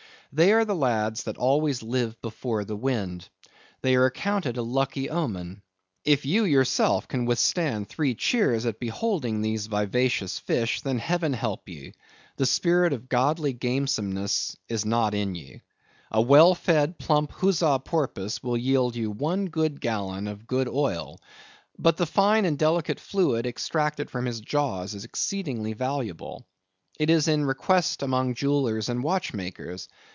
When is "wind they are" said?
2.77-4.05